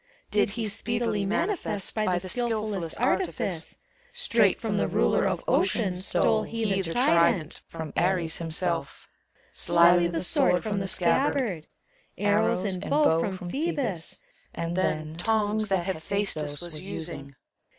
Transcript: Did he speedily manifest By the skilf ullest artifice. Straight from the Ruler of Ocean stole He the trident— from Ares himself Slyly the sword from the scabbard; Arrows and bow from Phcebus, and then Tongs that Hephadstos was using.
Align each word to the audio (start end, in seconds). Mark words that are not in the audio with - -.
Did 0.31 0.49
he 0.57 0.65
speedily 0.65 1.27
manifest 1.27 1.93
By 1.95 2.17
the 2.17 2.27
skilf 2.27 2.49
ullest 2.73 2.95
artifice. 2.99 3.77
Straight 4.11 4.59
from 4.59 4.77
the 4.77 4.87
Ruler 4.87 5.25
of 5.27 5.43
Ocean 5.47 5.93
stole 5.93 6.41
He 6.41 6.81
the 6.81 6.91
trident— 6.95 7.61
from 7.67 7.93
Ares 7.95 8.39
himself 8.39 9.07
Slyly 9.53 10.07
the 10.07 10.23
sword 10.23 10.63
from 10.63 10.79
the 10.79 10.87
scabbard; 10.87 11.67
Arrows 12.17 12.63
and 12.63 12.81
bow 12.89 13.19
from 13.19 13.51
Phcebus, 13.51 14.17
and 14.55 14.75
then 14.75 15.17
Tongs 15.17 15.67
that 15.67 15.85
Hephadstos 15.85 16.59
was 16.63 16.79
using. 16.79 17.35